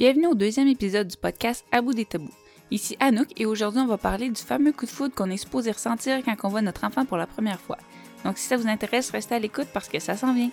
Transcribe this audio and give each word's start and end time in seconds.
Bienvenue 0.00 0.28
au 0.28 0.34
deuxième 0.34 0.66
épisode 0.66 1.08
du 1.08 1.16
podcast 1.18 1.62
À 1.70 1.82
bout 1.82 1.92
des 1.92 2.06
tabous. 2.06 2.32
Ici 2.70 2.96
Anouk 3.00 3.38
et 3.38 3.44
aujourd'hui 3.44 3.82
on 3.82 3.86
va 3.86 3.98
parler 3.98 4.30
du 4.30 4.40
fameux 4.40 4.72
coup 4.72 4.86
de 4.86 4.90
foudre 4.90 5.14
qu'on 5.14 5.28
est 5.28 5.36
supposé 5.36 5.72
ressentir 5.72 6.24
quand 6.24 6.34
on 6.42 6.48
voit 6.48 6.62
notre 6.62 6.84
enfant 6.84 7.04
pour 7.04 7.18
la 7.18 7.26
première 7.26 7.60
fois. 7.60 7.76
Donc 8.24 8.38
si 8.38 8.48
ça 8.48 8.56
vous 8.56 8.66
intéresse, 8.66 9.10
restez 9.10 9.34
à 9.34 9.38
l'écoute 9.38 9.66
parce 9.74 9.90
que 9.90 9.98
ça 9.98 10.16
s'en 10.16 10.32
vient. 10.32 10.48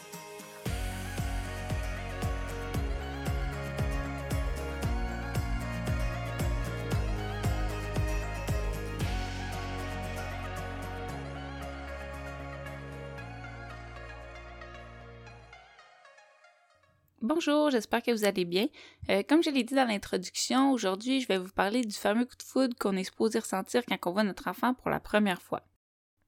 Bonjour, 17.29 17.71
j'espère 17.71 18.01
que 18.01 18.11
vous 18.11 18.23
allez 18.23 18.45
bien. 18.45 18.67
Euh, 19.09 19.21
comme 19.27 19.43
je 19.43 19.49
l'ai 19.49 19.65
dit 19.65 19.73
dans 19.73 19.83
l'introduction, 19.83 20.71
aujourd'hui, 20.71 21.19
je 21.19 21.27
vais 21.27 21.37
vous 21.37 21.51
parler 21.51 21.81
du 21.81 21.93
fameux 21.93 22.23
coup 22.23 22.37
de 22.37 22.43
foudre 22.43 22.73
qu'on 22.79 22.95
est 22.95 23.03
supposé 23.03 23.39
ressentir 23.39 23.83
quand 23.85 23.97
on 24.05 24.13
voit 24.13 24.23
notre 24.23 24.47
enfant 24.47 24.73
pour 24.73 24.89
la 24.89 25.01
première 25.01 25.41
fois. 25.41 25.67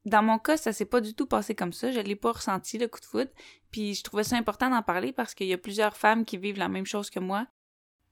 Dans 0.03 0.21
mon 0.21 0.39
cas, 0.39 0.57
ça 0.57 0.73
s'est 0.73 0.83
pas 0.83 0.99
du 0.99 1.13
tout 1.13 1.25
passé 1.25 1.55
comme 1.55 1.71
ça, 1.71 1.93
je 1.93 2.01
l'ai 2.01 2.17
pas 2.17 2.33
ressenti 2.33 2.77
le 2.77 2.89
coup 2.89 2.99
de 2.99 3.05
foudre, 3.05 3.31
puis 3.71 3.93
je 3.93 4.03
trouvais 4.03 4.25
ça 4.25 4.35
important 4.35 4.69
d'en 4.69 4.81
parler 4.81 5.13
parce 5.13 5.33
qu'il 5.33 5.47
y 5.47 5.53
a 5.53 5.57
plusieurs 5.57 5.95
femmes 5.95 6.25
qui 6.25 6.35
vivent 6.35 6.59
la 6.59 6.67
même 6.67 6.85
chose 6.85 7.09
que 7.09 7.21
moi, 7.21 7.47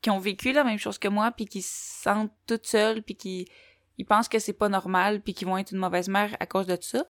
qui 0.02 0.10
ont 0.10 0.20
vécu 0.20 0.54
la 0.54 0.64
même 0.64 0.80
chose 0.80 0.98
que 0.98 1.10
moi, 1.10 1.34
puis 1.34 1.46
qui 1.46 1.64
se 1.64 2.04
sentent 2.04 2.32
toutes 2.48 2.68
seules, 2.68 3.04
puis 3.04 3.18
qui 3.18 3.50
ils 3.98 4.06
pensent 4.06 4.30
que 4.30 4.40
c'est 4.40 4.54
pas 4.54 4.70
normal, 4.70 5.22
puis 5.22 5.34
qui 5.34 5.44
vont 5.44 5.58
être 5.58 5.74
une 5.74 5.80
mauvaise 5.80 6.08
mère 6.08 6.38
à 6.40 6.46
cause 6.46 6.68
de 6.68 6.78
ça. 6.80 7.06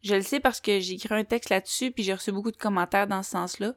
Je 0.00 0.14
le 0.14 0.22
sais 0.22 0.38
parce 0.38 0.60
que 0.60 0.78
j'ai 0.78 0.94
écrit 0.94 1.12
un 1.12 1.24
texte 1.24 1.50
là-dessus, 1.50 1.90
puis 1.90 2.04
j'ai 2.04 2.14
reçu 2.14 2.30
beaucoup 2.30 2.52
de 2.52 2.56
commentaires 2.56 3.08
dans 3.08 3.24
ce 3.24 3.30
sens-là 3.30 3.74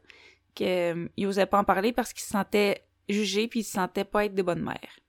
qu'il 0.53 0.67
euh, 0.67 1.07
osait 1.19 1.45
pas 1.45 1.59
en 1.59 1.63
parler 1.63 1.93
parce 1.93 2.13
qu'il 2.13 2.23
se 2.23 2.29
sentait 2.29 2.85
jugé 3.09 3.47
puis 3.47 3.61
il 3.61 3.63
se 3.63 3.73
sentait 3.73 4.05
pas 4.05 4.25
être 4.25 4.35
de 4.35 4.41
bonne 4.41 4.61
mère. 4.61 4.99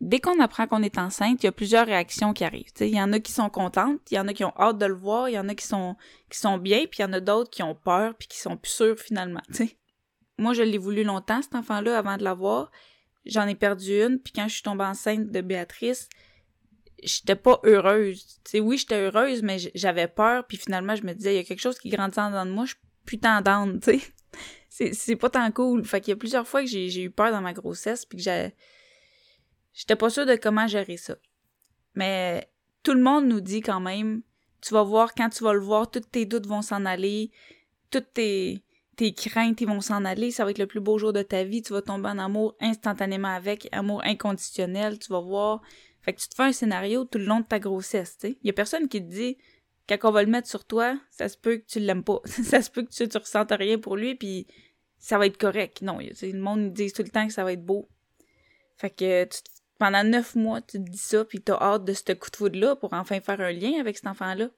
Dès 0.00 0.20
qu'on 0.20 0.38
apprend 0.40 0.68
qu'on 0.68 0.82
est 0.82 0.96
enceinte, 0.96 1.42
il 1.42 1.46
y 1.46 1.48
a 1.48 1.52
plusieurs 1.52 1.86
réactions 1.86 2.32
qui 2.32 2.44
arrivent. 2.44 2.70
Il 2.80 2.94
y 2.94 3.02
en 3.02 3.12
a 3.12 3.18
qui 3.18 3.32
sont 3.32 3.50
contentes, 3.50 4.00
il 4.10 4.14
y 4.14 4.20
en 4.20 4.28
a 4.28 4.32
qui 4.32 4.44
ont 4.44 4.54
hâte 4.56 4.78
de 4.78 4.86
le 4.86 4.94
voir, 4.94 5.28
il 5.28 5.32
y 5.32 5.38
en 5.38 5.48
a 5.48 5.54
qui 5.56 5.66
sont 5.66 5.96
qui 6.30 6.38
sont 6.38 6.56
bien, 6.56 6.84
puis 6.86 7.00
il 7.00 7.02
y 7.02 7.04
en 7.04 7.12
a 7.12 7.20
d'autres 7.20 7.50
qui 7.50 7.64
ont 7.64 7.74
peur 7.74 8.14
puis 8.14 8.28
qui 8.28 8.38
sont 8.38 8.56
plus 8.56 8.70
sûrs 8.70 8.98
finalement. 8.98 9.42
Moi, 10.38 10.54
je 10.54 10.62
l'ai 10.62 10.78
voulu 10.78 11.02
longtemps 11.02 11.42
cet 11.42 11.56
enfant-là 11.56 11.98
avant 11.98 12.16
de 12.16 12.22
l'avoir. 12.22 12.70
J'en 13.26 13.48
ai 13.48 13.56
perdu 13.56 14.00
une, 14.00 14.20
puis 14.20 14.32
quand 14.32 14.46
je 14.46 14.54
suis 14.54 14.62
tombée 14.62 14.84
enceinte 14.84 15.30
de 15.32 15.40
Béatrice, 15.40 16.08
j'étais 17.02 17.36
pas 17.36 17.60
heureuse. 17.64 18.40
oui, 18.54 18.78
j'étais 18.78 19.00
heureuse, 19.00 19.42
mais 19.42 19.58
j'avais 19.74 20.08
peur, 20.08 20.46
puis 20.46 20.56
finalement, 20.56 20.94
je 20.94 21.02
me 21.02 21.12
disais, 21.12 21.34
il 21.34 21.36
y 21.36 21.40
a 21.40 21.44
quelque 21.44 21.60
chose 21.60 21.78
qui 21.78 21.90
grandit 21.90 22.18
en 22.20 22.30
dedans 22.30 22.46
de 22.46 22.52
moi, 22.52 22.64
je 22.64 22.70
suis 22.70 22.80
plus 23.04 23.18
tendante, 23.18 23.88
c'est 24.68 25.16
pas 25.16 25.30
tant 25.30 25.50
cool. 25.50 25.84
Fait 25.84 26.00
qu'il 26.00 26.10
y 26.10 26.12
a 26.12 26.16
plusieurs 26.16 26.46
fois 26.46 26.62
que 26.62 26.68
j'ai 26.68 27.02
eu 27.02 27.10
peur 27.10 27.30
dans 27.30 27.40
ma 27.40 27.52
grossesse 27.52 28.04
puis 28.04 28.18
que 28.18 28.24
j'ai 28.24 28.54
j'étais 29.72 29.96
pas 29.96 30.10
sûre 30.10 30.26
de 30.26 30.36
comment 30.36 30.66
gérer 30.66 30.96
ça. 30.96 31.16
Mais 31.94 32.50
tout 32.82 32.94
le 32.94 33.02
monde 33.02 33.26
nous 33.26 33.40
dit 33.40 33.60
quand 33.60 33.80
même, 33.80 34.22
tu 34.60 34.74
vas 34.74 34.82
voir 34.82 35.14
quand 35.14 35.28
tu 35.30 35.44
vas 35.44 35.52
le 35.52 35.60
voir, 35.60 35.90
tous 35.90 36.00
tes 36.00 36.26
doutes 36.26 36.46
vont 36.46 36.62
s'en 36.62 36.84
aller, 36.84 37.30
toutes 37.90 38.12
tes 38.14 38.62
tes 38.98 39.14
craintes 39.14 39.62
vont 39.62 39.80
s'en 39.80 40.04
aller, 40.04 40.32
ça 40.32 40.44
va 40.44 40.50
être 40.50 40.58
le 40.58 40.66
plus 40.66 40.80
beau 40.80 40.98
jour 40.98 41.12
de 41.12 41.22
ta 41.22 41.44
vie, 41.44 41.62
tu 41.62 41.72
vas 41.72 41.82
tomber 41.82 42.08
en 42.08 42.18
amour 42.18 42.56
instantanément 42.60 43.28
avec, 43.28 43.68
amour 43.70 44.02
inconditionnel, 44.04 44.98
tu 44.98 45.12
vas 45.12 45.20
voir. 45.20 45.62
Fait 46.02 46.12
que 46.12 46.20
tu 46.20 46.28
te 46.28 46.34
fais 46.34 46.42
un 46.42 46.52
scénario 46.52 47.04
tout 47.04 47.18
le 47.18 47.24
long 47.24 47.38
de 47.38 47.46
ta 47.46 47.60
grossesse, 47.60 48.18
tu. 48.18 48.36
Il 48.42 48.46
y 48.48 48.50
a 48.50 48.52
personne 48.52 48.88
qui 48.88 49.00
te 49.00 49.08
dit 49.08 49.38
quand 49.88 50.08
on 50.08 50.12
va 50.12 50.22
le 50.22 50.30
mettre 50.30 50.48
sur 50.48 50.64
toi, 50.64 50.98
ça 51.10 51.28
se 51.28 51.36
peut 51.36 51.58
que 51.58 51.66
tu 51.66 51.80
l'aimes 51.80 52.04
pas. 52.04 52.20
ça 52.24 52.62
se 52.62 52.70
peut 52.70 52.82
que 52.82 52.90
tu, 52.90 53.08
tu 53.08 53.18
ressentes 53.18 53.52
rien 53.52 53.78
pour 53.78 53.96
lui, 53.96 54.14
puis 54.14 54.46
ça 54.98 55.18
va 55.18 55.26
être 55.26 55.38
correct. 55.38 55.82
Non, 55.82 55.98
le 55.98 56.38
monde 56.38 56.72
dit 56.72 56.92
tout 56.92 57.02
le 57.02 57.08
temps 57.08 57.26
que 57.26 57.32
ça 57.32 57.44
va 57.44 57.52
être 57.52 57.64
beau. 57.64 57.88
Fait 58.76 58.90
que 58.90 59.28
pendant 59.78 60.04
neuf 60.04 60.34
mois, 60.34 60.60
tu 60.60 60.78
te 60.78 60.90
dis 60.90 60.98
ça, 60.98 61.24
puis 61.24 61.40
t'as 61.40 61.58
hâte 61.60 61.84
de 61.84 61.92
ce 61.92 62.12
coup 62.12 62.30
de 62.30 62.36
foudre-là 62.36 62.76
pour 62.76 62.92
enfin 62.92 63.20
faire 63.20 63.40
un 63.40 63.52
lien 63.52 63.80
avec 63.80 63.96
cet 63.96 64.06
enfant-là. 64.06 64.50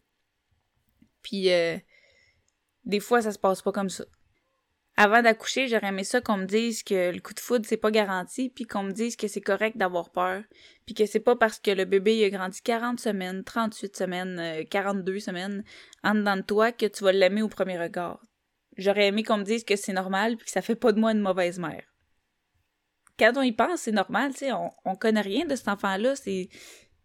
Puis 1.23 1.53
euh, 1.53 1.77
des 2.85 3.01
fois, 3.01 3.23
ça 3.23 3.33
se 3.33 3.39
passe 3.39 3.63
pas 3.63 3.73
comme 3.73 3.91
ça. 3.91 4.05
Avant 4.97 5.23
d'accoucher, 5.23 5.67
j'aurais 5.67 5.89
aimé 5.89 6.05
ça 6.05 6.21
qu'on 6.21 6.37
me 6.37 6.45
dise 6.45 6.83
que 6.83 7.12
le 7.12 7.21
coup 7.21 7.33
de 7.33 7.41
foudre, 7.41 7.65
c'est 7.67 7.77
pas 7.77 7.91
garanti, 7.91 8.51
puis 8.51 8.67
qu'on 8.67 8.83
me 8.83 8.93
dise 8.93 9.17
que 9.17 9.28
c'est 9.28 9.41
correct 9.41 9.77
d'avoir 9.78 10.11
peur, 10.11 10.43
puis 10.84 10.95
que 10.95 11.06
c'est 11.06 11.21
pas 11.21 11.37
parce 11.37 11.59
que 11.59 11.71
le 11.71 11.84
bébé 11.84 12.19
il 12.19 12.25
a 12.25 12.31
grandi 12.31 12.61
40 12.61 13.01
semaines, 13.01 13.43
38 13.45 13.97
semaines, 13.97 14.65
42 14.69 15.12
euh, 15.12 15.21
semaines 15.21 15.65
en 16.05 16.15
dedans 16.15 16.37
de 16.37 16.43
toi 16.43 16.73
que 16.73 16.87
tu 16.87 17.05
vas 17.05 17.12
l'aimer 17.12 17.43
au 17.43 17.49
premier 17.49 17.78
regard. 17.78 18.21
J'aurais 18.77 19.06
aimé 19.06 19.23
qu'on 19.23 19.39
me 19.39 19.45
dise 19.45 19.65
que 19.65 19.77
c'est 19.77 19.93
normal 19.93 20.37
puis 20.37 20.47
que 20.47 20.53
ça 20.53 20.62
fait 20.62 20.77
pas 20.77 20.93
de 20.93 21.01
moi 21.01 21.12
une 21.12 21.21
mauvaise 21.21 21.59
mère. 21.59 21.84
Quand 23.19 23.33
on 23.37 23.43
y 23.43 23.53
pense, 23.53 23.83
c'est 23.83 23.93
normal, 23.93 24.33
tu 24.33 24.39
sais, 24.39 24.53
on, 24.53 24.71
on 24.84 24.97
connaît 24.97 25.21
rien 25.21 25.47
de 25.47 25.55
cet 25.55 25.69
enfant-là, 25.69 26.17
c'est 26.17 26.49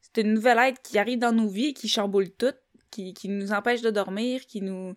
c'est 0.01 0.21
une 0.21 0.33
nouvelle 0.33 0.59
aide 0.59 0.79
qui 0.81 0.97
arrive 0.97 1.19
dans 1.19 1.33
nos 1.33 1.47
vies, 1.47 1.73
qui 1.73 1.89
chamboule 1.89 2.31
tout, 2.31 2.53
qui 2.91 3.13
nous 3.27 3.51
empêche 3.51 3.81
de 3.81 3.89
dormir, 3.89 4.45
qui 4.45 4.61
nous 4.61 4.95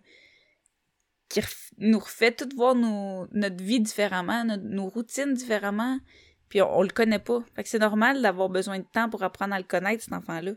qui 1.29 1.41
nous 1.77 1.99
refait 1.99 2.31
tout 2.31 2.49
voir 2.55 2.75
nos, 2.75 3.27
notre 3.31 3.63
vie 3.63 3.79
différemment, 3.79 4.43
nos 4.45 4.89
routines 4.89 5.33
différemment, 5.33 5.99
puis 6.49 6.61
on, 6.61 6.81
le 6.81 6.89
connaît 6.89 7.19
pas. 7.19 7.41
Fait 7.55 7.63
que 7.63 7.69
c'est 7.69 7.79
normal 7.79 8.21
d'avoir 8.21 8.49
besoin 8.49 8.79
de 8.79 8.85
temps 8.91 9.09
pour 9.09 9.23
apprendre 9.23 9.53
à 9.53 9.59
le 9.59 9.65
connaître, 9.65 10.03
cet 10.03 10.13
enfant-là 10.13 10.53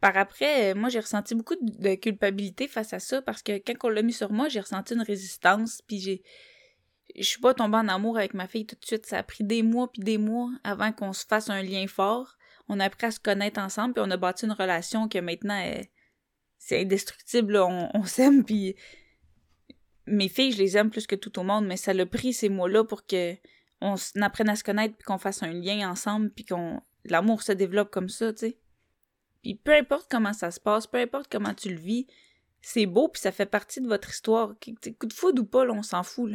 par 0.00 0.16
après, 0.16 0.72
euh, 0.72 0.74
moi, 0.74 0.88
j'ai 0.88 1.00
ressenti 1.00 1.34
beaucoup 1.34 1.56
de 1.60 1.94
culpabilité 1.94 2.68
face 2.68 2.92
à 2.92 2.98
ça 2.98 3.22
parce 3.22 3.42
que 3.42 3.58
quand 3.58 3.74
on 3.84 3.88
l'a 3.90 4.02
mis 4.02 4.12
sur 4.12 4.32
moi, 4.32 4.48
j'ai 4.48 4.60
ressenti 4.60 4.94
une 4.94 5.02
résistance, 5.02 5.82
puis 5.86 5.98
j'ai. 5.98 6.22
Je 7.16 7.24
suis 7.24 7.40
pas 7.40 7.54
tombée 7.54 7.76
en 7.76 7.88
amour 7.88 8.18
avec 8.18 8.34
ma 8.34 8.46
fille 8.46 8.66
tout 8.66 8.76
de 8.76 8.84
suite. 8.84 9.04
Ça 9.04 9.18
a 9.18 9.22
pris 9.24 9.42
des 9.42 9.62
mois 9.64 9.90
puis 9.90 10.00
des 10.00 10.16
mois 10.16 10.48
avant 10.62 10.92
qu'on 10.92 11.12
se 11.12 11.26
fasse 11.26 11.50
un 11.50 11.60
lien 11.60 11.86
fort. 11.88 12.36
On 12.68 12.78
a 12.78 12.84
appris 12.84 13.06
à 13.06 13.10
se 13.10 13.18
connaître 13.18 13.60
ensemble, 13.60 13.94
puis 13.94 14.02
on 14.06 14.10
a 14.12 14.16
bâti 14.16 14.46
une 14.46 14.52
relation 14.52 15.08
que 15.08 15.18
maintenant, 15.18 15.60
c'est 16.58 16.80
indestructible. 16.80 17.56
On, 17.56 17.90
on 17.92 18.04
s'aime, 18.04 18.44
puis 18.44 18.76
mes 20.06 20.28
filles, 20.28 20.52
je 20.52 20.58
les 20.58 20.76
aime 20.76 20.90
plus 20.90 21.06
que 21.06 21.16
tout 21.16 21.38
au 21.38 21.42
monde, 21.42 21.66
mais 21.66 21.76
ça 21.76 21.92
l'a 21.92 22.06
pris 22.06 22.32
ces 22.32 22.48
mois-là 22.48 22.84
pour 22.84 23.06
que 23.06 23.34
on 23.80 23.94
apprenne 24.20 24.50
à 24.50 24.56
se 24.56 24.64
connaître, 24.64 24.94
puis 24.96 25.04
qu'on 25.06 25.18
fasse 25.18 25.42
un 25.42 25.52
lien 25.52 25.90
ensemble, 25.90 26.30
puis 26.30 26.44
qu'on 26.44 26.82
l'amour 27.04 27.42
se 27.42 27.52
développe 27.52 27.90
comme 27.90 28.08
ça, 28.08 28.32
tu 28.32 28.40
sais. 28.40 28.58
Puis 29.42 29.54
peu 29.54 29.74
importe 29.74 30.10
comment 30.10 30.32
ça 30.32 30.50
se 30.50 30.60
passe, 30.60 30.86
peu 30.86 30.98
importe 30.98 31.30
comment 31.30 31.54
tu 31.54 31.70
le 31.70 31.80
vis, 31.80 32.06
c'est 32.60 32.86
beau 32.86 33.08
puis 33.08 33.20
ça 33.20 33.32
fait 33.32 33.46
partie 33.46 33.80
de 33.80 33.88
votre 33.88 34.10
histoire. 34.10 34.54
Coup 34.58 35.06
de 35.06 35.12
foudre 35.12 35.42
ou 35.42 35.46
pas, 35.46 35.64
on 35.70 35.82
s'en 35.82 36.02
fout. 36.02 36.32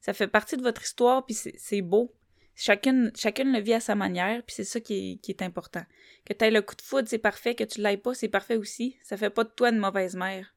Ça 0.00 0.12
fait 0.12 0.26
partie 0.26 0.56
de 0.56 0.62
votre 0.62 0.82
histoire 0.82 1.24
puis 1.24 1.34
c'est 1.34 1.82
beau. 1.82 2.14
Chacune, 2.56 3.12
chacune 3.14 3.52
le 3.52 3.60
vit 3.60 3.74
à 3.74 3.80
sa 3.80 3.94
manière 3.94 4.42
puis 4.42 4.54
c'est 4.54 4.64
ça 4.64 4.80
qui 4.80 5.12
est, 5.12 5.16
qui 5.18 5.30
est 5.30 5.42
important. 5.42 5.84
Que 6.24 6.32
tu 6.32 6.44
aies 6.44 6.50
le 6.50 6.62
coup 6.62 6.74
de 6.74 6.82
foudre, 6.82 7.08
c'est 7.08 7.18
parfait. 7.18 7.54
Que 7.54 7.64
tu 7.64 7.80
l'aies 7.80 7.96
pas, 7.96 8.14
c'est 8.14 8.28
parfait 8.28 8.56
aussi. 8.56 8.98
Ça 9.02 9.16
fait 9.16 9.30
pas 9.30 9.44
de 9.44 9.50
toi 9.50 9.70
une 9.70 9.78
mauvaise 9.78 10.16
mère. 10.16 10.54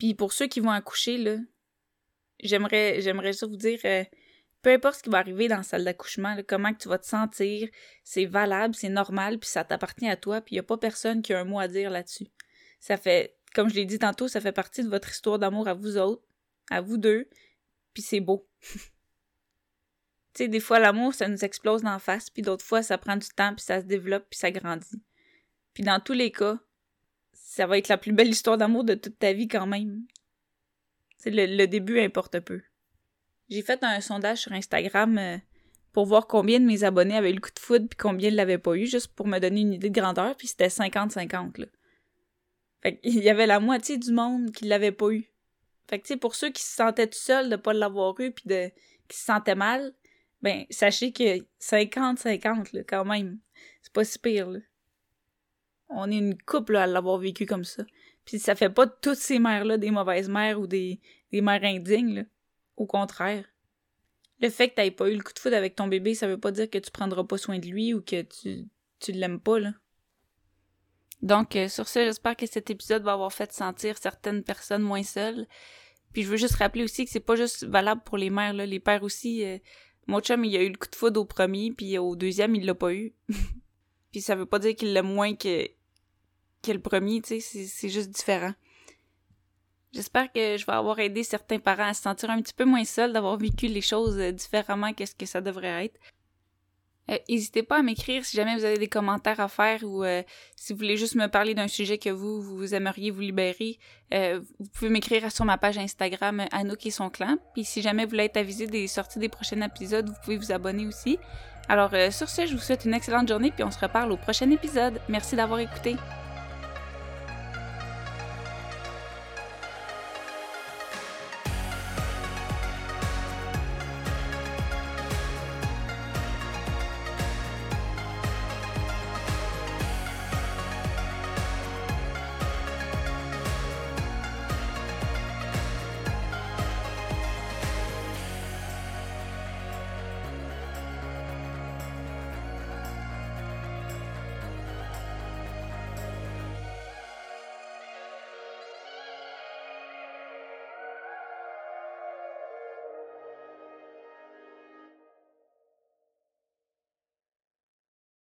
Puis 0.00 0.14
pour 0.14 0.32
ceux 0.32 0.48
qui 0.48 0.60
vont 0.60 0.70
accoucher, 0.70 1.18
là, 1.18 1.36
j'aimerais, 2.42 3.02
j'aimerais 3.02 3.34
ça 3.34 3.46
vous 3.46 3.56
dire, 3.56 3.78
euh, 3.84 4.02
peu 4.62 4.70
importe 4.70 4.96
ce 4.96 5.02
qui 5.02 5.10
va 5.10 5.18
arriver 5.18 5.46
dans 5.46 5.58
la 5.58 5.62
salle 5.62 5.84
d'accouchement, 5.84 6.36
comment 6.48 6.72
que 6.72 6.78
tu 6.78 6.88
vas 6.88 6.98
te 6.98 7.06
sentir, 7.06 7.68
c'est 8.02 8.24
valable, 8.24 8.74
c'est 8.74 8.88
normal, 8.88 9.38
puis 9.38 9.50
ça 9.50 9.62
t'appartient 9.62 10.08
à 10.08 10.16
toi, 10.16 10.40
puis 10.40 10.54
il 10.54 10.56
n'y 10.56 10.60
a 10.60 10.64
pas 10.64 10.78
personne 10.78 11.20
qui 11.20 11.34
a 11.34 11.40
un 11.40 11.44
mot 11.44 11.60
à 11.60 11.68
dire 11.68 11.90
là-dessus. 11.90 12.28
Ça 12.80 12.96
fait, 12.96 13.36
comme 13.54 13.68
je 13.68 13.74
l'ai 13.74 13.84
dit 13.84 13.98
tantôt, 13.98 14.26
ça 14.26 14.40
fait 14.40 14.52
partie 14.52 14.82
de 14.82 14.88
votre 14.88 15.10
histoire 15.10 15.38
d'amour 15.38 15.68
à 15.68 15.74
vous 15.74 15.98
autres, 15.98 16.24
à 16.70 16.80
vous 16.80 16.96
deux, 16.96 17.28
puis 17.92 18.02
c'est 18.02 18.20
beau. 18.20 18.48
tu 18.62 18.78
sais, 20.34 20.48
des 20.48 20.60
fois, 20.60 20.78
l'amour, 20.78 21.12
ça 21.12 21.28
nous 21.28 21.44
explose 21.44 21.82
la 21.82 21.98
face, 21.98 22.30
puis 22.30 22.40
d'autres 22.40 22.64
fois, 22.64 22.82
ça 22.82 22.96
prend 22.96 23.18
du 23.18 23.28
temps, 23.28 23.54
puis 23.54 23.66
ça 23.66 23.82
se 23.82 23.86
développe, 23.86 24.24
puis 24.30 24.38
ça 24.38 24.50
grandit. 24.50 25.02
Puis 25.74 25.82
dans 25.82 26.00
tous 26.00 26.14
les 26.14 26.32
cas, 26.32 26.58
ça 27.60 27.66
va 27.66 27.76
être 27.76 27.88
la 27.88 27.98
plus 27.98 28.12
belle 28.12 28.30
histoire 28.30 28.56
d'amour 28.56 28.84
de 28.84 28.94
toute 28.94 29.18
ta 29.18 29.34
vie 29.34 29.46
quand 29.46 29.66
même. 29.66 30.06
C'est 31.18 31.30
le, 31.30 31.66
début 31.66 32.00
importe 32.00 32.40
peu. 32.40 32.62
J'ai 33.50 33.60
fait 33.60 33.84
un 33.84 34.00
sondage 34.00 34.38
sur 34.38 34.52
Instagram 34.52 35.18
euh, 35.18 35.36
pour 35.92 36.06
voir 36.06 36.26
combien 36.26 36.58
de 36.58 36.64
mes 36.64 36.84
abonnés 36.84 37.18
avaient 37.18 37.32
eu 37.32 37.34
le 37.34 37.40
coup 37.42 37.50
de 37.54 37.60
foudre 37.60 37.86
puis 37.86 37.98
combien 37.98 38.30
ne 38.30 38.36
l'avaient 38.36 38.56
pas 38.56 38.76
eu, 38.76 38.86
juste 38.86 39.08
pour 39.08 39.26
me 39.26 39.38
donner 39.38 39.60
une 39.60 39.74
idée 39.74 39.90
de 39.90 40.00
grandeur, 40.00 40.34
puis 40.36 40.48
c'était 40.48 40.68
50-50, 40.68 41.60
là. 41.60 41.66
Fait 42.82 42.98
qu'il 42.98 43.18
y 43.22 43.28
avait 43.28 43.46
la 43.46 43.60
moitié 43.60 43.98
du 43.98 44.10
monde 44.10 44.52
qui 44.52 44.64
l'avait 44.64 44.90
pas 44.90 45.10
eu. 45.10 45.30
Fait 45.90 45.98
que, 45.98 46.06
tu 46.06 46.14
sais, 46.14 46.16
pour 46.16 46.36
ceux 46.36 46.48
qui 46.48 46.62
se 46.62 46.74
sentaient 46.74 47.08
tout 47.08 47.18
seuls 47.18 47.50
de 47.50 47.56
pas 47.56 47.74
l'avoir 47.74 48.18
eu 48.20 48.32
puis 48.32 48.44
qui 49.06 49.18
se 49.18 49.24
sentaient 49.26 49.54
mal, 49.54 49.92
ben, 50.40 50.64
sachez 50.70 51.12
que 51.12 51.40
50-50, 51.60 52.74
là, 52.74 52.84
quand 52.84 53.04
même. 53.04 53.38
C'est 53.82 53.92
pas 53.92 54.04
si 54.04 54.18
pire, 54.18 54.48
là. 54.48 54.60
On 55.90 56.10
est 56.10 56.18
une 56.18 56.40
couple, 56.40 56.76
à 56.76 56.86
l'avoir 56.86 57.18
vécu 57.18 57.46
comme 57.46 57.64
ça. 57.64 57.84
Puis 58.24 58.38
ça 58.38 58.54
fait 58.54 58.70
pas 58.70 58.86
toutes 58.86 59.18
ces 59.18 59.38
mères-là 59.38 59.76
des 59.76 59.90
mauvaises 59.90 60.28
mères 60.28 60.60
ou 60.60 60.66
des, 60.66 61.00
des 61.32 61.40
mères 61.40 61.64
indignes. 61.64 62.26
Au 62.76 62.86
contraire. 62.86 63.44
Le 64.40 64.48
fait 64.48 64.70
que 64.70 64.76
t'aies 64.76 64.90
pas 64.90 65.10
eu 65.10 65.16
le 65.16 65.22
coup 65.22 65.34
de 65.34 65.38
foudre 65.38 65.56
avec 65.56 65.74
ton 65.76 65.86
bébé, 65.86 66.14
ça 66.14 66.26
veut 66.26 66.38
pas 66.38 66.50
dire 66.50 66.70
que 66.70 66.78
tu 66.78 66.90
prendras 66.90 67.24
pas 67.24 67.36
soin 67.36 67.58
de 67.58 67.66
lui 67.66 67.92
ou 67.92 68.00
que 68.00 68.22
tu, 68.22 68.68
tu 68.98 69.12
l'aimes 69.12 69.40
pas, 69.40 69.58
là. 69.58 69.74
Donc, 71.22 71.56
euh, 71.56 71.68
sur 71.68 71.88
ce, 71.88 72.00
j'espère 72.04 72.36
que 72.36 72.46
cet 72.46 72.70
épisode 72.70 73.02
va 73.02 73.12
avoir 73.12 73.32
fait 73.32 73.52
sentir 73.52 73.98
certaines 73.98 74.42
personnes 74.42 74.82
moins 74.82 75.02
seules. 75.02 75.46
Puis 76.12 76.22
je 76.22 76.28
veux 76.28 76.38
juste 76.38 76.54
rappeler 76.54 76.84
aussi 76.84 77.04
que 77.04 77.10
c'est 77.10 77.20
pas 77.20 77.36
juste 77.36 77.64
valable 77.64 78.02
pour 78.04 78.16
les 78.16 78.30
mères, 78.30 78.54
là. 78.54 78.64
Les 78.64 78.80
pères 78.80 79.02
aussi, 79.02 79.44
euh, 79.44 79.58
Mon 80.06 80.20
chum, 80.20 80.44
il 80.44 80.56
a 80.56 80.62
eu 80.62 80.70
le 80.70 80.78
coup 80.78 80.88
de 80.88 80.96
foudre 80.96 81.20
au 81.20 81.26
premier, 81.26 81.72
puis 81.72 81.98
au 81.98 82.16
deuxième, 82.16 82.54
il 82.54 82.64
l'a 82.64 82.74
pas 82.74 82.94
eu. 82.94 83.12
puis 84.12 84.22
ça 84.22 84.34
veut 84.34 84.46
pas 84.46 84.58
dire 84.58 84.74
qu'il 84.74 84.92
l'aime 84.94 85.12
moins 85.12 85.34
que, 85.34 85.68
que 86.62 86.72
le 86.72 86.80
premier, 86.80 87.20
tu 87.20 87.40
sais, 87.40 87.64
c'est 87.66 87.88
juste 87.88 88.10
différent. 88.10 88.52
J'espère 89.92 90.30
que 90.32 90.56
je 90.56 90.64
vais 90.64 90.72
avoir 90.72 91.00
aidé 91.00 91.24
certains 91.24 91.58
parents 91.58 91.88
à 91.88 91.94
se 91.94 92.02
sentir 92.02 92.30
un 92.30 92.40
petit 92.40 92.54
peu 92.54 92.64
moins 92.64 92.84
seuls, 92.84 93.12
d'avoir 93.12 93.36
vécu 93.36 93.66
les 93.66 93.80
choses 93.80 94.18
euh, 94.18 94.30
différemment 94.30 94.92
qu'est-ce 94.92 95.16
que 95.16 95.26
ça 95.26 95.40
devrait 95.40 95.86
être. 95.86 95.98
Euh, 97.10 97.18
n'hésitez 97.28 97.64
pas 97.64 97.78
à 97.78 97.82
m'écrire 97.82 98.24
si 98.24 98.36
jamais 98.36 98.54
vous 98.54 98.64
avez 98.64 98.78
des 98.78 98.86
commentaires 98.86 99.40
à 99.40 99.48
faire 99.48 99.82
ou 99.82 100.04
euh, 100.04 100.22
si 100.54 100.72
vous 100.72 100.78
voulez 100.78 100.96
juste 100.96 101.16
me 101.16 101.26
parler 101.26 101.54
d'un 101.54 101.66
sujet 101.66 101.98
que 101.98 102.10
vous, 102.10 102.40
vous 102.40 102.72
aimeriez 102.72 103.10
vous 103.10 103.20
libérer. 103.20 103.78
vous 104.12 104.68
pouvez 104.74 104.90
m'écrire 104.90 105.32
sur 105.32 105.44
ma 105.44 105.58
page 105.58 105.78
Instagram 105.78 106.44
Anouk 106.52 106.86
et 106.86 106.92
son 106.92 107.10
clan. 107.10 107.36
Puis 107.54 107.64
si 107.64 107.82
jamais 107.82 108.04
vous 108.04 108.10
voulez 108.10 108.24
être 108.24 108.36
avisé 108.36 108.68
des 108.68 108.86
sorties 108.86 109.18
des 109.18 109.28
prochains 109.28 109.60
épisodes, 109.60 110.08
vous 110.08 110.20
pouvez 110.22 110.36
vous 110.36 110.52
abonner 110.52 110.86
aussi. 110.86 111.18
Alors 111.68 111.90
sur 112.12 112.28
ce, 112.28 112.46
je 112.46 112.54
vous 112.54 112.62
souhaite 112.62 112.84
une 112.84 112.94
excellente 112.94 113.28
journée 113.28 113.50
puis 113.50 113.64
on 113.64 113.72
se 113.72 113.78
reparle 113.80 114.12
au 114.12 114.16
prochain 114.16 114.48
épisode. 114.52 115.00
Merci 115.08 115.34
d'avoir 115.34 115.58
écouté. 115.58 115.96